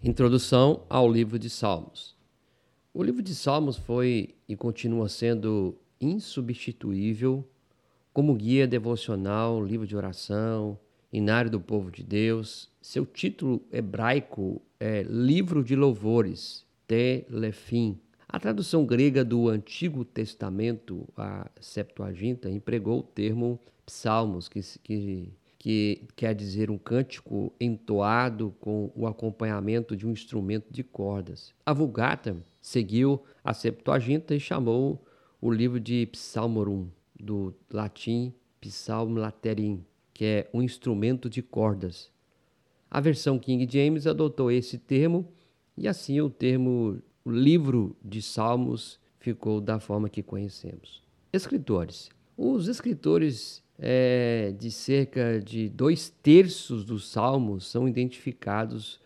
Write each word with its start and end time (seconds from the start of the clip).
Introdução 0.00 0.84
ao 0.88 1.10
livro 1.10 1.40
de 1.40 1.50
Salmos. 1.50 2.16
O 2.94 3.02
livro 3.02 3.20
de 3.20 3.34
Salmos 3.34 3.76
foi 3.76 4.36
e 4.48 4.54
continua 4.54 5.08
sendo 5.08 5.76
insubstituível 6.00 7.44
como 8.12 8.32
guia 8.36 8.64
devocional, 8.64 9.60
livro 9.60 9.88
de 9.88 9.96
oração, 9.96 10.78
inário 11.12 11.50
do 11.50 11.60
povo 11.60 11.90
de 11.90 12.04
Deus. 12.04 12.70
Seu 12.80 13.04
título 13.04 13.60
hebraico 13.72 14.62
é 14.78 15.02
Livro 15.02 15.64
de 15.64 15.74
Louvores, 15.74 16.64
Telefim. 16.86 17.98
A 18.28 18.38
tradução 18.38 18.86
grega 18.86 19.24
do 19.24 19.48
Antigo 19.48 20.04
Testamento, 20.04 21.08
a 21.16 21.50
Septuaginta, 21.60 22.48
empregou 22.48 23.00
o 23.00 23.02
termo 23.02 23.58
psalmos, 23.84 24.48
que, 24.48 24.60
que 24.80 25.32
que 25.58 26.04
quer 26.14 26.34
dizer 26.34 26.70
um 26.70 26.78
cântico 26.78 27.52
entoado 27.60 28.54
com 28.60 28.92
o 28.94 29.06
acompanhamento 29.06 29.96
de 29.96 30.06
um 30.06 30.12
instrumento 30.12 30.66
de 30.70 30.84
cordas. 30.84 31.52
A 31.66 31.72
Vulgata 31.72 32.36
seguiu 32.60 33.22
a 33.42 33.52
Septuaginta 33.52 34.34
e 34.34 34.40
chamou 34.40 35.04
o 35.40 35.50
livro 35.50 35.80
de 35.80 36.06
Psalmorum, 36.06 36.88
do 37.18 37.52
latim 37.72 38.32
Psalm 38.60 39.16
Laterim, 39.16 39.84
que 40.14 40.24
é 40.24 40.50
um 40.54 40.62
instrumento 40.62 41.28
de 41.28 41.42
cordas. 41.42 42.10
A 42.90 43.00
versão 43.00 43.38
King 43.38 43.68
James 43.70 44.06
adotou 44.06 44.50
esse 44.50 44.78
termo 44.78 45.28
e 45.76 45.86
assim 45.88 46.20
o 46.20 46.30
termo 46.30 47.02
livro 47.26 47.96
de 48.02 48.22
Salmos 48.22 48.98
ficou 49.18 49.60
da 49.60 49.78
forma 49.78 50.08
que 50.08 50.22
conhecemos. 50.22 51.02
Escritores. 51.32 52.10
Os 52.36 52.68
escritores 52.68 53.62
é, 53.78 54.52
de 54.58 54.70
cerca 54.70 55.40
de 55.40 55.68
dois 55.68 56.10
terços 56.10 56.84
dos 56.84 57.10
salmos 57.10 57.66
são 57.66 57.88
identificados 57.88 59.00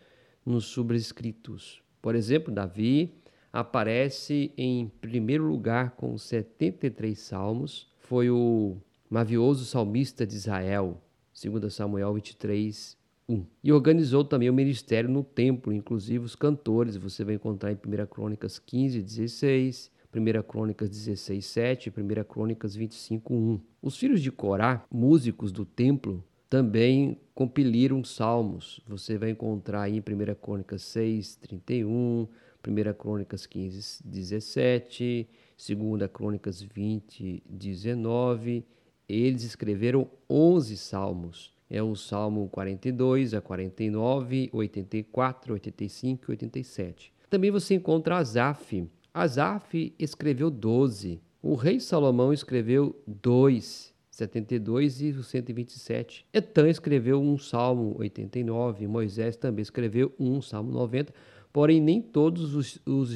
nos 0.45 0.65
subscritos. 0.65 1.81
Por 2.01 2.15
exemplo, 2.15 2.53
Davi 2.53 3.13
aparece 3.51 4.51
em 4.57 4.91
primeiro 4.99 5.45
lugar 5.45 5.91
com 5.91 6.17
73 6.17 7.17
salmos, 7.17 7.87
foi 7.99 8.29
o 8.29 8.77
mavioso 9.09 9.63
salmista 9.63 10.25
de 10.25 10.35
Israel, 10.35 10.99
2 11.39 11.71
Samuel 11.71 12.13
23, 12.15 12.97
1. 13.29 13.45
E 13.63 13.71
organizou 13.71 14.23
também 14.23 14.49
o 14.49 14.53
ministério 14.53 15.09
no 15.09 15.23
templo, 15.23 15.71
inclusive 15.71 16.25
os 16.25 16.35
cantores, 16.35 16.97
você 16.97 17.23
vai 17.23 17.35
encontrar 17.35 17.71
em 17.71 17.75
1 17.75 18.05
Crônicas 18.07 18.57
15, 18.59 19.01
16, 19.01 19.91
1 20.13 20.43
Crônicas 20.43 20.89
16, 20.89 21.45
7 21.45 21.87
e 21.87 22.01
1 22.01 22.23
Crônicas 22.23 22.75
25, 22.75 23.33
1. 23.33 23.59
Os 23.81 23.97
filhos 23.97 24.21
de 24.21 24.31
Corá, 24.31 24.85
músicos 24.91 25.51
do 25.51 25.65
templo, 25.65 26.23
também 26.49 27.17
compiliram 27.33 28.03
salmos. 28.03 28.79
Você 28.87 29.17
vai 29.17 29.31
encontrar 29.31 29.81
aí 29.81 29.97
em 29.97 29.99
1 29.99 30.35
Crônicas 30.35 30.83
6, 30.83 31.35
31, 31.37 32.27
1 32.65 32.93
Crônicas 32.93 33.45
15, 33.47 34.03
17, 34.05 35.27
2 35.57 36.11
Crônicas 36.11 36.61
20, 36.61 37.43
19. 37.49 38.63
Eles 39.09 39.43
escreveram 39.43 40.07
11 40.29 40.77
salmos. 40.77 41.51
É 41.69 41.81
o 41.81 41.95
Salmo 41.95 42.47
42, 42.49 43.33
a 43.33 43.41
49, 43.41 44.49
84, 44.53 45.53
85 45.53 46.23
e 46.23 46.31
87. 46.33 47.13
Também 47.31 47.49
você 47.49 47.73
encontra 47.73 48.17
Asaf, 48.17 48.87
Asaf 49.13 49.93
escreveu 49.99 50.49
12. 50.49 51.21
O 51.39 51.53
rei 51.53 51.79
Salomão 51.79 52.33
escreveu 52.33 52.99
2, 53.05 53.93
72 54.09 55.01
e 55.01 55.23
127. 55.23 56.25
Etan 56.33 56.67
escreveu 56.67 57.21
um 57.21 57.37
Salmo 57.37 57.95
89. 57.99 58.87
Moisés 58.87 59.37
também 59.37 59.61
escreveu 59.61 60.11
um 60.19 60.41
Salmo 60.41 60.71
90. 60.71 61.13
Porém, 61.51 61.79
nem 61.79 62.01
todos 62.01 62.55
os, 62.55 62.79
os 62.87 63.11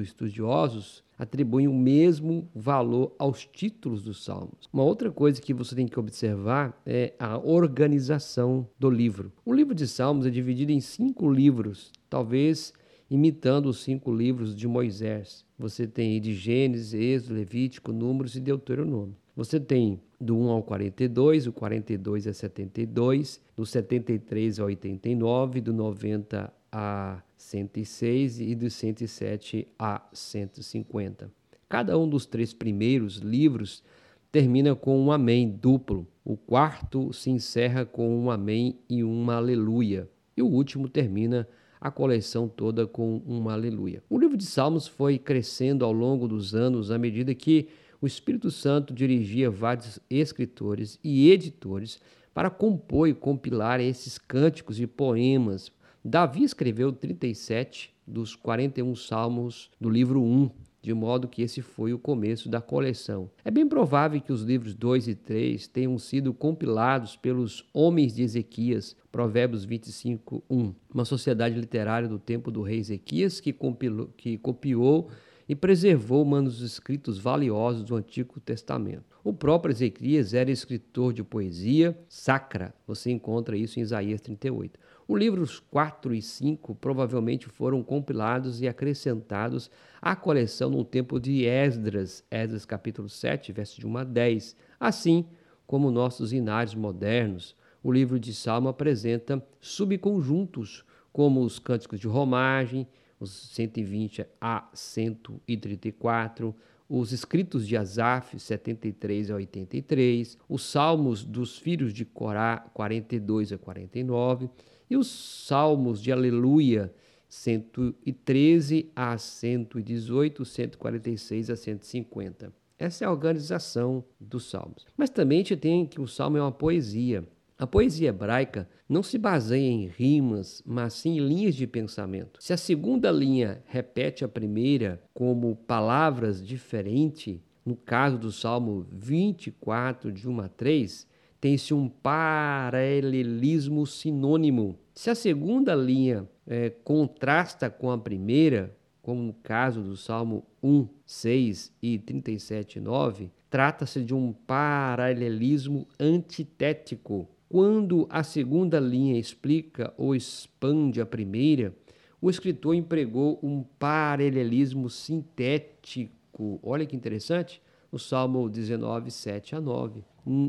estudiosos 0.00 1.02
atribuem 1.18 1.66
o 1.66 1.74
mesmo 1.74 2.48
valor 2.54 3.12
aos 3.18 3.44
títulos 3.44 4.04
dos 4.04 4.24
salmos. 4.24 4.68
Uma 4.72 4.84
outra 4.84 5.10
coisa 5.10 5.42
que 5.42 5.52
você 5.52 5.74
tem 5.74 5.88
que 5.88 5.98
observar 5.98 6.80
é 6.86 7.12
a 7.18 7.36
organização 7.36 8.68
do 8.78 8.88
livro. 8.88 9.32
O 9.44 9.52
livro 9.52 9.74
de 9.74 9.88
Salmos 9.88 10.26
é 10.26 10.30
dividido 10.30 10.70
em 10.70 10.80
cinco 10.80 11.28
livros, 11.28 11.90
talvez 12.08 12.72
imitando 13.10 13.66
os 13.66 13.82
cinco 13.82 14.14
livros 14.14 14.54
de 14.54 14.68
Moisés. 14.68 15.44
Você 15.58 15.86
tem 15.86 16.20
de 16.20 16.32
Gênesis, 16.32 16.94
Êxodo, 16.94 17.34
Levítico, 17.34 17.92
Números 17.92 18.36
e 18.36 18.40
Deuteronômio. 18.40 19.16
Você 19.34 19.58
tem 19.58 20.00
do 20.20 20.38
1 20.38 20.48
ao 20.48 20.62
42, 20.62 21.46
o 21.46 21.52
42 21.52 22.26
a 22.26 22.32
72, 22.32 23.40
do 23.56 23.66
73 23.66 24.60
ao 24.60 24.66
89, 24.66 25.60
do 25.60 25.72
90 25.72 26.52
a 26.70 27.22
106 27.36 28.40
e 28.40 28.54
do 28.54 28.70
107 28.70 29.66
a 29.78 30.02
150. 30.12 31.30
Cada 31.68 31.98
um 31.98 32.08
dos 32.08 32.26
três 32.26 32.52
primeiros 32.52 33.16
livros 33.16 33.82
termina 34.30 34.74
com 34.74 35.00
um 35.00 35.10
amém 35.10 35.48
duplo. 35.48 36.06
O 36.24 36.36
quarto 36.36 37.12
se 37.12 37.30
encerra 37.30 37.84
com 37.84 38.14
um 38.16 38.30
amém 38.30 38.76
e 38.88 39.02
uma 39.02 39.36
aleluia. 39.36 40.08
E 40.36 40.42
o 40.42 40.46
último 40.46 40.88
termina 40.88 41.48
a 41.80 41.90
coleção 41.90 42.46
toda 42.46 42.86
com 42.86 43.22
um 43.26 43.48
aleluia. 43.48 44.02
O 44.10 44.18
livro 44.18 44.36
de 44.36 44.44
Salmos 44.44 44.86
foi 44.86 45.18
crescendo 45.18 45.84
ao 45.84 45.92
longo 45.92 46.28
dos 46.28 46.54
anos 46.54 46.90
à 46.90 46.98
medida 46.98 47.34
que 47.34 47.68
o 48.00 48.06
Espírito 48.06 48.50
Santo 48.50 48.92
dirigia 48.92 49.50
vários 49.50 49.98
escritores 50.10 50.98
e 51.02 51.30
editores 51.30 52.00
para 52.34 52.50
compor 52.50 53.08
e 53.08 53.14
compilar 53.14 53.80
esses 53.80 54.18
cânticos 54.18 54.78
e 54.80 54.86
poemas. 54.86 55.72
Davi 56.04 56.44
escreveu 56.44 56.92
37 56.92 57.94
dos 58.06 58.34
41 58.34 58.94
salmos 58.94 59.70
do 59.80 59.88
livro 59.88 60.22
1 60.22 60.50
de 60.82 60.94
modo 60.94 61.28
que 61.28 61.42
esse 61.42 61.60
foi 61.60 61.92
o 61.92 61.98
começo 61.98 62.48
da 62.48 62.60
coleção. 62.60 63.30
É 63.44 63.50
bem 63.50 63.66
provável 63.66 64.20
que 64.20 64.32
os 64.32 64.42
livros 64.42 64.74
2 64.74 65.08
e 65.08 65.14
3 65.14 65.68
tenham 65.68 65.98
sido 65.98 66.32
compilados 66.32 67.16
pelos 67.16 67.64
homens 67.72 68.14
de 68.14 68.22
Ezequias, 68.22 68.96
Provérbios 69.12 69.64
25, 69.64 70.42
1, 70.48 70.74
uma 70.94 71.04
sociedade 71.04 71.58
literária 71.58 72.08
do 72.08 72.18
tempo 72.18 72.50
do 72.50 72.62
rei 72.62 72.78
Ezequias 72.78 73.40
que, 73.40 73.52
compilou, 73.52 74.08
que 74.16 74.38
copiou 74.38 75.10
e 75.48 75.54
preservou 75.56 76.24
manuscritos 76.24 77.18
valiosos 77.18 77.82
do 77.82 77.96
Antigo 77.96 78.38
Testamento. 78.38 79.04
O 79.24 79.32
próprio 79.32 79.72
Ezequias 79.72 80.32
era 80.32 80.50
escritor 80.50 81.12
de 81.12 81.24
poesia 81.24 81.98
sacra, 82.08 82.72
você 82.86 83.10
encontra 83.10 83.56
isso 83.56 83.78
em 83.78 83.82
Isaías 83.82 84.20
38. 84.20 84.78
Os 85.10 85.18
livros 85.18 85.58
4 85.58 86.14
e 86.14 86.22
5 86.22 86.72
provavelmente 86.76 87.48
foram 87.48 87.82
compilados 87.82 88.62
e 88.62 88.68
acrescentados 88.68 89.68
à 90.00 90.14
coleção 90.14 90.70
no 90.70 90.84
tempo 90.84 91.18
de 91.18 91.44
Esdras, 91.46 92.24
Esdras 92.30 92.64
capítulo 92.64 93.08
7, 93.08 93.50
versos 93.50 93.76
de 93.76 93.88
1 93.88 93.96
a 93.96 94.04
10. 94.04 94.56
Assim 94.78 95.26
como 95.66 95.90
nossos 95.90 96.32
inários 96.32 96.76
modernos, 96.76 97.56
o 97.82 97.90
livro 97.90 98.20
de 98.20 98.32
Salmo 98.32 98.68
apresenta 98.68 99.44
subconjuntos, 99.60 100.84
como 101.12 101.40
os 101.40 101.58
cânticos 101.58 101.98
de 101.98 102.06
romagem, 102.06 102.86
os 103.18 103.32
120 103.52 104.24
a 104.40 104.70
134, 104.72 106.54
os 106.88 107.10
escritos 107.10 107.66
de 107.66 107.76
Asaf, 107.76 108.38
73 108.38 109.32
a 109.32 109.34
83, 109.34 110.38
os 110.48 110.62
salmos 110.62 111.24
dos 111.24 111.58
filhos 111.58 111.92
de 111.92 112.04
Corá, 112.04 112.64
42 112.72 113.52
a 113.52 113.58
49, 113.58 114.48
e 114.90 114.96
os 114.96 115.06
salmos 115.46 116.02
de 116.02 116.10
Aleluia, 116.10 116.92
113 117.28 118.90
a 118.94 119.16
118, 119.16 120.44
146 120.44 121.48
a 121.50 121.56
150. 121.56 122.52
Essa 122.76 123.04
é 123.04 123.06
a 123.06 123.10
organização 123.10 124.04
dos 124.18 124.50
salmos. 124.50 124.84
Mas 124.96 125.10
também 125.10 125.38
a 125.38 125.42
gente 125.42 125.56
tem 125.56 125.86
que 125.86 126.00
o 126.00 126.08
salmo 126.08 126.38
é 126.38 126.42
uma 126.42 126.50
poesia. 126.50 127.24
A 127.56 127.66
poesia 127.66 128.08
hebraica 128.08 128.68
não 128.88 129.02
se 129.02 129.18
baseia 129.18 129.68
em 129.68 129.86
rimas, 129.86 130.62
mas 130.66 130.94
sim 130.94 131.18
em 131.18 131.20
linhas 131.20 131.54
de 131.54 131.66
pensamento. 131.66 132.42
Se 132.42 132.52
a 132.52 132.56
segunda 132.56 133.12
linha 133.12 133.62
repete 133.66 134.24
a 134.24 134.28
primeira 134.28 135.00
como 135.12 135.54
palavras 135.54 136.44
diferentes, 136.44 137.38
no 137.64 137.76
caso 137.76 138.18
do 138.18 138.32
Salmo 138.32 138.86
24, 138.90 140.10
de 140.10 140.26
1 140.26 140.40
a 140.40 140.48
3, 140.48 141.06
tem-se 141.40 141.72
um 141.72 141.88
paralelismo 141.88 143.86
sinônimo. 143.86 144.78
Se 144.94 145.08
a 145.08 145.14
segunda 145.14 145.74
linha 145.74 146.28
é, 146.46 146.68
contrasta 146.68 147.70
com 147.70 147.90
a 147.90 147.96
primeira, 147.96 148.76
como 149.00 149.22
no 149.22 149.32
caso 149.32 149.80
do 149.80 149.96
Salmo 149.96 150.44
1, 150.62 150.86
6 151.06 151.72
e 151.82 151.98
37, 151.98 152.78
9, 152.78 153.30
trata-se 153.48 154.04
de 154.04 154.14
um 154.14 154.32
paralelismo 154.32 155.88
antitético. 155.98 157.26
Quando 157.48 158.06
a 158.10 158.22
segunda 158.22 158.78
linha 158.78 159.18
explica 159.18 159.92
ou 159.96 160.14
expande 160.14 161.00
a 161.00 161.06
primeira, 161.06 161.74
o 162.20 162.28
escritor 162.28 162.74
empregou 162.74 163.40
um 163.42 163.64
paralelismo 163.78 164.90
sintético. 164.90 166.60
Olha 166.62 166.84
que 166.84 166.94
interessante, 166.94 167.62
no 167.90 167.98
Salmo 167.98 168.48
19, 168.48 169.10
7 169.10 169.56
a 169.56 169.60
9. 169.60 170.04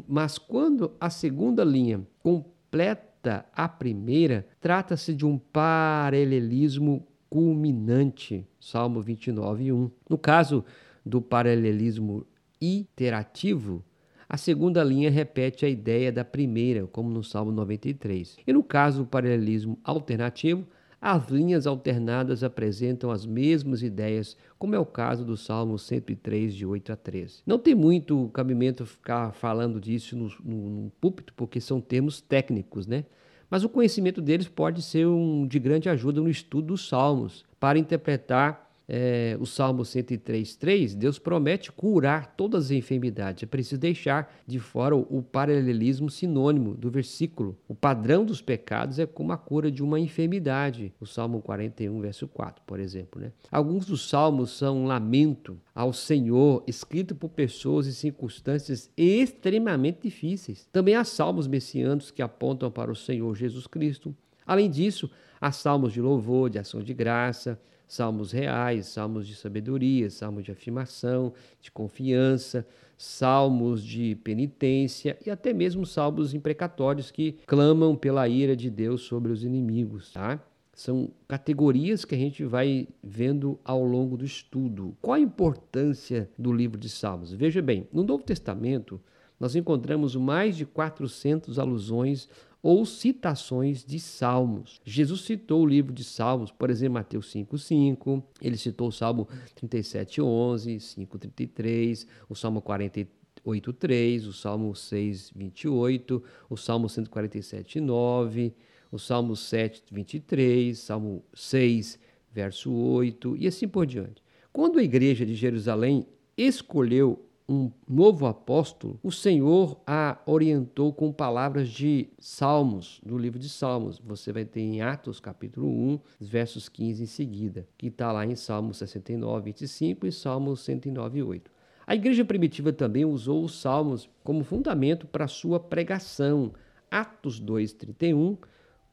Mas 0.08 0.38
quando 0.38 0.92
a 1.00 1.10
segunda 1.10 1.64
linha 1.64 2.06
completa 2.20 3.46
a 3.54 3.68
primeira, 3.68 4.48
trata-se 4.60 5.14
de 5.14 5.26
um 5.26 5.38
paralelismo 5.38 7.08
culminante. 7.30 8.46
Salmo 8.60 9.02
29, 9.02 9.72
1. 9.72 9.92
No 10.10 10.18
caso 10.18 10.66
do 11.06 11.22
paralelismo 11.22 12.26
iterativo, 12.60 13.84
a 14.28 14.38
segunda 14.38 14.84
linha 14.84 15.10
repete 15.10 15.66
a 15.66 15.70
ideia 15.70 16.12
da 16.12 16.24
primeira, 16.24 16.88
como 16.88 17.10
no 17.10 17.24
Salmo 17.24 17.52
93. 17.52 18.38
E 18.46 18.54
no 18.54 18.64
caso 18.64 19.04
do 19.04 19.10
paralelismo 19.10 19.78
alternativo, 19.84 20.66
as 21.02 21.30
linhas 21.30 21.66
alternadas 21.66 22.44
apresentam 22.44 23.10
as 23.10 23.26
mesmas 23.26 23.82
ideias, 23.82 24.38
como 24.60 24.76
é 24.76 24.80
o 24.80 24.86
caso 24.86 25.26
do 25.26 25.36
Salmo 25.36 25.80
103, 25.80 26.54
de 26.54 26.64
8 26.64 26.94
a 26.94 26.96
13. 26.96 27.42
Não 27.44 27.58
tem 27.58 27.74
muito 27.74 28.30
cabimento 28.32 28.86
ficar 28.86 29.34
falando 29.34 29.82
disso 29.82 30.16
no, 30.16 30.32
no, 30.44 30.70
no 30.70 30.92
púlpito, 31.02 31.34
porque 31.36 31.60
são 31.60 31.82
termos 31.82 32.22
técnicos, 32.22 32.86
né? 32.86 33.06
Mas 33.50 33.64
o 33.64 33.70
conhecimento 33.70 34.22
deles 34.22 34.48
pode 34.48 34.84
ser 34.84 35.08
um, 35.08 35.48
de 35.48 35.58
grande 35.58 35.90
ajuda 35.90 36.22
no 36.22 36.30
estudo 36.30 36.68
dos 36.68 36.88
Salmos, 36.88 37.44
para 37.60 37.80
interpretar 37.80 38.71
é, 38.94 39.38
o 39.40 39.46
Salmo 39.46 39.84
103,3, 39.84 40.96
Deus 40.96 41.18
promete 41.18 41.72
curar 41.72 42.36
todas 42.36 42.66
as 42.66 42.72
enfermidades. 42.72 43.44
É 43.44 43.46
preciso 43.46 43.80
deixar 43.80 44.36
de 44.46 44.60
fora 44.60 44.94
o, 44.94 45.08
o 45.10 45.24
paralelismo 45.24 46.10
sinônimo 46.10 46.76
do 46.76 46.92
versículo. 46.92 47.58
O 47.70 47.74
padrão 47.74 48.26
dos 48.26 48.42
pecados 48.42 49.00
é 49.00 49.06
como 49.06 49.32
a 49.32 49.38
cura 49.38 49.72
de 49.72 49.82
uma 49.82 49.98
enfermidade. 49.98 50.94
O 51.00 51.06
Salmo 51.06 51.42
41, 51.42 52.02
verso 52.02 52.28
4, 52.28 52.62
por 52.68 52.82
exemplo. 52.82 53.22
Né? 53.22 53.32
Alguns 53.50 53.86
dos 53.86 54.10
salmos 54.10 54.58
são 54.58 54.80
um 54.80 54.86
lamento 54.86 55.58
ao 55.74 55.94
Senhor, 55.94 56.62
escrito 56.68 57.16
por 57.16 57.30
pessoas 57.30 57.88
em 57.88 57.94
circunstâncias 57.94 58.92
extremamente 58.98 60.00
difíceis. 60.04 60.68
Também 60.70 60.96
há 60.96 61.06
salmos 61.06 61.48
messiânicos 61.48 62.12
que 62.12 62.22
apontam 62.22 62.70
para 62.70 62.92
o 62.92 62.96
Senhor 62.96 63.34
Jesus 63.38 63.68
Cristo. 63.68 64.14
Além 64.46 64.70
disso, 64.70 65.10
há 65.40 65.50
salmos 65.50 65.94
de 65.94 66.02
louvor, 66.02 66.50
de 66.50 66.60
ação 66.60 66.84
de 66.84 66.94
graça, 66.94 67.58
salmos 67.92 68.32
reais, 68.32 68.86
salmos 68.86 69.28
de 69.28 69.36
sabedoria, 69.36 70.10
salmos 70.10 70.46
de 70.46 70.52
afirmação, 70.52 71.34
de 71.60 71.70
confiança, 71.70 72.66
salmos 72.98 73.84
de 73.84 74.16
penitência 74.24 75.18
e 75.26 75.30
até 75.30 75.52
mesmo 75.52 75.86
salmos 75.86 76.34
imprecatórios 76.34 77.12
que 77.12 77.34
clamam 77.46 77.94
pela 77.94 78.30
ira 78.30 78.56
de 78.56 78.70
Deus 78.70 79.02
sobre 79.02 79.30
os 79.30 79.44
inimigos, 79.44 80.14
tá? 80.14 80.40
São 80.74 81.10
categorias 81.28 82.06
que 82.06 82.16
a 82.16 82.18
gente 82.18 82.46
vai 82.46 82.88
vendo 83.04 83.60
ao 83.62 83.84
longo 83.84 84.16
do 84.16 84.24
estudo. 84.24 84.96
Qual 85.02 85.16
a 85.16 85.20
importância 85.20 86.30
do 86.40 86.54
livro 86.54 86.80
de 86.80 86.88
Salmos? 86.88 87.34
Veja 87.34 87.62
bem, 87.62 87.90
no 87.92 88.04
Novo 88.04 88.24
Testamento 88.24 89.02
nós 89.38 89.54
encontramos 89.56 90.16
mais 90.16 90.56
de 90.56 90.66
400 90.66 91.60
alusões 91.60 92.30
ou 92.62 92.86
citações 92.86 93.84
de 93.84 94.00
salmos. 94.00 94.80
Jesus 94.86 95.22
citou 95.22 95.64
o 95.64 95.66
livro 95.66 95.92
de 95.94 96.04
Salmos, 96.04 96.52
por 96.52 96.70
exemplo, 96.70 96.94
Mateus 96.94 97.32
5:5, 97.32 98.24
ele 98.42 98.58
citou 98.58 98.90
o 98.90 98.92
Salmo 98.92 99.28
37:11, 99.56 100.80
5:33, 100.80 102.06
o 102.30 102.36
Salmo 102.36 102.62
48:3, 102.62 104.28
o 104.28 104.34
Salmo 104.34 104.76
6:28, 104.76 106.22
o 106.50 106.56
Salmo 106.56 106.88
147:9, 106.88 108.54
o 108.92 109.00
Salmo 109.00 109.36
7:23, 109.36 110.78
Salmo 110.78 111.24
6, 111.34 111.98
verso 112.32 112.72
8 112.72 113.36
e 113.38 113.48
assim 113.48 113.68
por 113.68 113.86
diante. 113.86 114.22
Quando 114.54 114.80
a 114.80 114.84
igreja 114.84 115.26
de 115.26 115.34
Jerusalém 115.34 116.06
escolheu 116.38 117.26
um 117.52 117.70
novo 117.86 118.26
apóstolo, 118.26 118.98
o 119.04 119.12
Senhor 119.12 119.78
a 119.86 120.18
orientou 120.26 120.94
com 120.94 121.12
palavras 121.12 121.68
de 121.68 122.08
Salmos, 122.18 123.02
do 123.06 123.18
livro 123.18 123.38
de 123.38 123.50
Salmos. 123.50 124.00
Você 124.00 124.32
vai 124.32 124.46
ter 124.46 124.62
em 124.62 124.82
Atos, 124.82 125.20
capítulo 125.20 125.68
1, 125.68 126.00
versos 126.22 126.70
15 126.70 127.04
em 127.04 127.08
seguida, 127.08 127.68
que 127.78 127.88
está 127.88 128.10
lá 128.10 128.26
em 128.26 128.38
Salmos 128.38 128.78
69, 128.78 129.44
25 129.44 130.08
e 130.08 130.12
Salmos 130.14 130.62
109, 130.62 131.22
8. 131.22 131.52
A 131.86 131.94
igreja 131.94 132.24
primitiva 132.24 132.72
também 132.72 133.04
usou 133.04 133.44
os 133.44 133.60
salmos 133.60 134.10
como 134.24 134.46
fundamento 134.46 135.06
para 135.06 135.28
sua 135.28 135.60
pregação. 135.60 136.54
Atos 136.90 137.38
2, 137.38 137.74
31, 137.74 138.38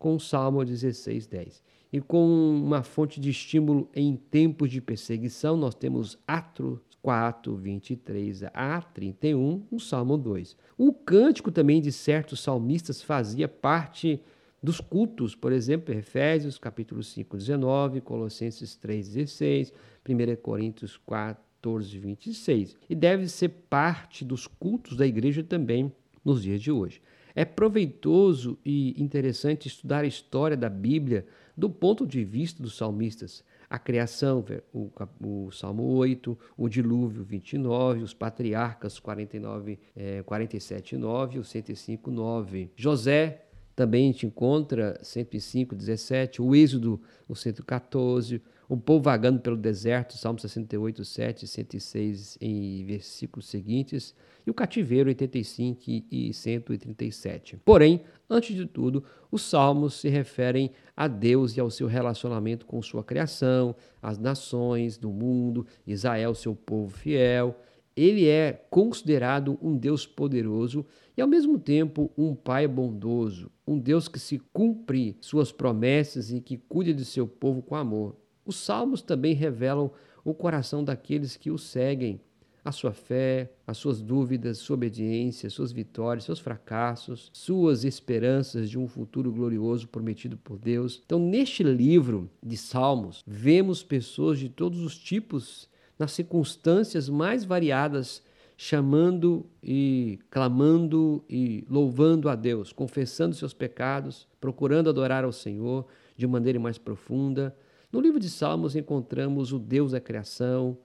com 0.00 0.19
Salmo 0.19 0.64
16, 0.64 1.28
10. 1.28 1.62
E 1.93 2.00
com 2.00 2.26
uma 2.26 2.82
fonte 2.82 3.20
de 3.20 3.31
estímulo 3.31 3.88
em 3.94 4.16
tempos 4.16 4.70
de 4.70 4.81
perseguição, 4.81 5.56
nós 5.56 5.76
temos 5.76 6.19
Atos 6.26 6.81
4, 7.02 7.56
23 7.56 8.44
a 8.52 8.80
31, 8.82 9.66
o 9.70 9.78
Salmo 9.78 10.16
2. 10.16 10.56
O 10.76 10.92
cântico 10.92 11.50
também 11.50 11.80
de 11.80 11.92
certos 11.92 12.40
salmistas 12.40 13.02
fazia 13.02 13.48
parte 13.48 14.20
dos 14.62 14.80
cultos, 14.80 15.34
por 15.34 15.52
exemplo, 15.52 15.94
Efésios 15.94 16.58
capítulo 16.58 17.02
5, 17.02 17.36
19, 17.36 18.00
Colossenses 18.00 18.76
3, 18.76 19.08
16, 19.08 19.72
1 20.08 20.36
Coríntios 20.42 20.96
14, 21.06 21.98
26. 21.98 22.76
E 22.90 22.94
deve 22.94 23.28
ser 23.28 23.50
parte 23.70 24.24
dos 24.24 24.46
cultos 24.46 24.96
da 24.96 25.06
igreja 25.06 25.44
também 25.44 25.92
nos 26.24 26.42
dias 26.42 26.60
de 26.60 26.72
hoje. 26.72 27.00
É 27.34 27.44
proveitoso 27.44 28.58
e 28.64 29.00
interessante 29.00 29.68
estudar 29.68 30.02
a 30.02 30.08
história 30.08 30.56
da 30.56 30.68
Bíblia 30.68 31.24
do 31.56 31.70
ponto 31.70 32.04
de 32.04 32.24
vista 32.24 32.60
dos 32.60 32.76
salmistas 32.76 33.44
a 33.70 33.78
criação, 33.78 34.44
o, 34.72 34.90
o 35.20 35.50
Salmo 35.50 35.82
8, 35.82 36.38
o 36.56 36.68
dilúvio 36.68 37.22
29, 37.22 38.02
os 38.02 38.14
patriarcas 38.14 38.98
49, 38.98 39.78
é, 39.94 40.22
47, 40.22 40.96
9, 40.96 41.38
o 41.38 41.44
105, 41.44 42.10
9. 42.10 42.70
José 42.74 43.44
também 43.76 44.06
gente 44.06 44.26
encontra 44.26 44.98
105, 45.02 45.74
17, 45.74 46.42
o 46.42 46.54
Êxodo, 46.54 47.00
o 47.28 47.36
114, 47.36 48.42
o 48.68 48.76
povo 48.76 49.04
vagando 49.04 49.40
pelo 49.40 49.56
deserto, 49.56 50.18
Salmo 50.18 50.38
68, 50.38 51.02
7, 51.02 51.46
106 51.46 52.38
em 52.38 52.84
versículos 52.84 53.48
seguintes, 53.48 54.14
e 54.46 54.50
o 54.50 54.54
cativeiro 54.54 55.08
85 55.08 55.82
e 56.10 56.34
137. 56.34 57.56
Porém, 57.64 58.02
antes 58.28 58.54
de 58.54 58.66
tudo, 58.66 59.02
os 59.30 59.42
salmos 59.42 59.94
se 59.94 60.08
referem 60.10 60.70
a 60.94 61.08
Deus 61.08 61.56
e 61.56 61.60
ao 61.60 61.70
seu 61.70 61.86
relacionamento 61.86 62.66
com 62.66 62.82
sua 62.82 63.02
criação, 63.02 63.74
as 64.02 64.18
nações 64.18 64.98
do 64.98 65.10
mundo, 65.10 65.66
Israel, 65.86 66.34
seu 66.34 66.54
povo 66.54 66.94
fiel. 66.94 67.58
Ele 67.96 68.28
é 68.28 68.52
considerado 68.70 69.58
um 69.62 69.76
Deus 69.76 70.06
poderoso 70.06 70.84
e, 71.16 71.22
ao 71.22 71.26
mesmo 71.26 71.58
tempo, 71.58 72.12
um 72.16 72.34
Pai 72.34 72.68
bondoso, 72.68 73.50
um 73.66 73.78
Deus 73.78 74.08
que 74.08 74.20
se 74.20 74.38
cumpre 74.52 75.16
suas 75.20 75.50
promessas 75.50 76.30
e 76.30 76.40
que 76.40 76.58
cuida 76.58 76.92
de 76.92 77.04
seu 77.04 77.26
povo 77.26 77.60
com 77.60 77.75
amor. 77.75 78.14
Os 78.49 78.57
salmos 78.57 79.02
também 79.02 79.35
revelam 79.35 79.90
o 80.25 80.33
coração 80.33 80.83
daqueles 80.83 81.37
que 81.37 81.50
o 81.50 81.59
seguem 81.59 82.19
a 82.64 82.73
sua 82.73 82.93
fé, 82.93 83.50
as 83.67 83.76
suas 83.76 84.00
dúvidas, 84.00 84.57
sua 84.57 84.73
obediência, 84.73 85.50
suas 85.50 85.71
vitórias, 85.71 86.25
seus 86.25 86.38
fracassos, 86.38 87.31
suas 87.35 87.85
esperanças 87.85 88.71
de 88.71 88.78
um 88.78 88.88
futuro 88.88 89.31
glorioso 89.31 89.87
prometido 89.87 90.38
por 90.38 90.59
Deus. 90.59 91.02
Então, 91.05 91.19
neste 91.19 91.62
livro 91.62 92.31
de 92.43 92.57
Salmos, 92.57 93.23
vemos 93.26 93.83
pessoas 93.83 94.38
de 94.38 94.49
todos 94.49 94.81
os 94.81 94.97
tipos, 94.99 95.69
nas 95.99 96.12
circunstâncias 96.12 97.07
mais 97.07 97.45
variadas, 97.45 98.23
chamando 98.57 99.45
e 99.62 100.19
clamando 100.31 101.23
e 101.28 101.67
louvando 101.69 102.31
a 102.31 102.35
Deus, 102.35 102.73
confessando 102.73 103.35
seus 103.35 103.52
pecados, 103.52 104.26
procurando 104.40 104.88
adorar 104.88 105.23
ao 105.23 105.33
Senhor 105.33 105.87
de 106.17 106.26
maneira 106.26 106.59
mais 106.59 106.78
profunda. 106.78 107.55
No 107.90 108.00
livro 108.00 108.21
de 108.21 108.28
Salmos 108.28 108.76
encontramos 108.76 109.52
o 109.52 109.59
Deus 109.59 109.92
da 109.92 110.00
criação, 110.00 110.76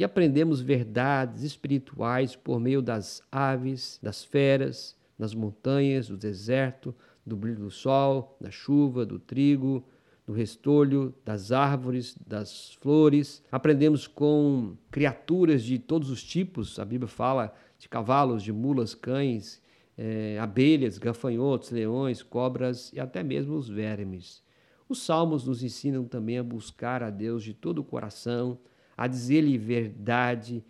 e 0.00 0.04
aprendemos 0.04 0.62
verdades 0.62 1.42
espirituais 1.42 2.34
por 2.34 2.58
meio 2.58 2.80
das 2.80 3.22
aves, 3.30 3.98
das 4.02 4.24
feras, 4.24 4.96
das 5.18 5.34
montanhas, 5.34 6.08
do 6.08 6.16
deserto, 6.16 6.94
do 7.24 7.36
brilho 7.36 7.60
do 7.60 7.70
sol, 7.70 8.34
da 8.40 8.50
chuva, 8.50 9.04
do 9.04 9.18
trigo, 9.18 9.84
do 10.26 10.32
restolho, 10.32 11.14
das 11.22 11.52
árvores, 11.52 12.16
das 12.26 12.72
flores. 12.80 13.42
Aprendemos 13.52 14.06
com 14.06 14.74
criaturas 14.90 15.62
de 15.62 15.78
todos 15.78 16.08
os 16.08 16.24
tipos, 16.24 16.78
a 16.78 16.84
Bíblia 16.84 17.06
fala 17.08 17.54
de 17.78 17.86
cavalos, 17.86 18.42
de 18.42 18.52
mulas, 18.54 18.94
cães, 18.94 19.60
é, 19.98 20.38
abelhas, 20.38 20.96
gafanhotos, 20.96 21.70
leões, 21.70 22.22
cobras 22.22 22.90
e 22.94 23.00
até 23.00 23.22
mesmo 23.22 23.54
os 23.54 23.68
vermes. 23.68 24.42
Os 24.90 25.02
salmos 25.02 25.46
nos 25.46 25.62
ensinam 25.62 26.04
também 26.04 26.36
a 26.36 26.42
buscar 26.42 27.00
a 27.00 27.10
Deus 27.10 27.44
de 27.44 27.54
todo 27.54 27.78
o 27.78 27.84
coração, 27.84 28.58
a 28.96 29.06
dizer-lhe 29.06 29.56
verdade, 29.56 30.64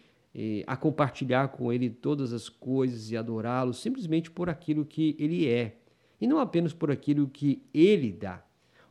a 0.66 0.76
compartilhar 0.76 1.48
com 1.48 1.72
ele 1.72 1.88
todas 1.88 2.34
as 2.34 2.46
coisas 2.46 3.10
e 3.10 3.16
adorá-lo 3.16 3.72
simplesmente 3.72 4.30
por 4.30 4.50
aquilo 4.50 4.84
que 4.84 5.16
ele 5.18 5.48
é, 5.48 5.78
e 6.20 6.26
não 6.26 6.38
apenas 6.38 6.74
por 6.74 6.90
aquilo 6.90 7.28
que 7.28 7.62
ele 7.72 8.12
dá. 8.12 8.44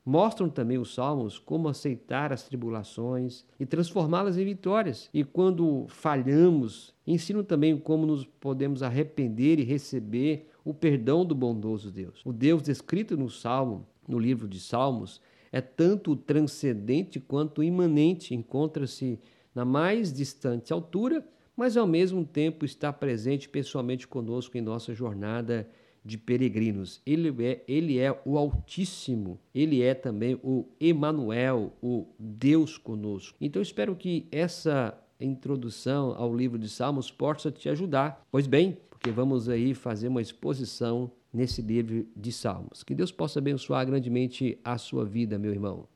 Mostram 0.03 0.49
também 0.49 0.79
os 0.79 0.95
salmos 0.95 1.37
como 1.37 1.67
aceitar 1.67 2.33
as 2.33 2.41
tribulações 2.41 3.45
e 3.59 3.67
transformá-las 3.67 4.35
em 4.35 4.45
vitórias. 4.45 5.11
E 5.13 5.23
quando 5.23 5.85
falhamos, 5.89 6.91
ensinam 7.05 7.43
também 7.43 7.77
como 7.77 8.07
nos 8.07 8.25
podemos 8.25 8.81
arrepender 8.81 9.59
e 9.59 9.63
receber 9.63 10.49
o 10.65 10.73
perdão 10.73 11.23
do 11.23 11.35
bondoso 11.35 11.91
Deus. 11.91 12.19
O 12.25 12.33
Deus 12.33 12.63
descrito 12.63 13.15
no 13.15 13.29
Salmo, 13.29 13.85
no 14.09 14.17
livro 14.19 14.47
de 14.47 14.59
Salmos, 14.59 15.21
é 15.51 15.61
tanto 15.61 16.15
transcendente 16.15 17.19
quanto 17.19 17.63
imanente, 17.63 18.35
encontra-se 18.35 19.19
na 19.53 19.63
mais 19.63 20.11
distante 20.11 20.73
altura, 20.73 21.25
mas 21.55 21.77
ao 21.77 21.87
mesmo 21.87 22.25
tempo 22.25 22.65
está 22.65 22.91
presente 22.91 23.47
pessoalmente 23.49 24.07
conosco 24.07 24.57
em 24.57 24.61
nossa 24.61 24.93
jornada 24.93 25.69
de 26.03 26.17
peregrinos. 26.17 27.01
Ele 27.05 27.45
é, 27.45 27.63
ele 27.67 27.99
é 27.99 28.17
o 28.25 28.37
Altíssimo, 28.37 29.39
ele 29.53 29.81
é 29.81 29.93
também 29.93 30.39
o 30.43 30.65
Emanuel, 30.79 31.73
o 31.81 32.07
Deus 32.17 32.77
conosco. 32.77 33.37
Então 33.41 33.61
espero 33.61 33.95
que 33.95 34.27
essa 34.31 34.97
introdução 35.19 36.15
ao 36.17 36.33
livro 36.33 36.57
de 36.57 36.69
Salmos 36.69 37.11
possa 37.11 37.51
te 37.51 37.67
ajudar. 37.67 38.25
Pois 38.31 38.47
bem, 38.47 38.77
porque 38.89 39.11
vamos 39.11 39.49
aí 39.49 39.73
fazer 39.73 40.07
uma 40.07 40.21
exposição 40.21 41.11
nesse 41.33 41.61
livro 41.61 42.07
de 42.15 42.31
Salmos. 42.31 42.83
Que 42.83 42.95
Deus 42.95 43.11
possa 43.11 43.39
abençoar 43.39 43.85
grandemente 43.85 44.59
a 44.63 44.77
sua 44.77 45.05
vida, 45.05 45.37
meu 45.37 45.51
irmão. 45.51 45.87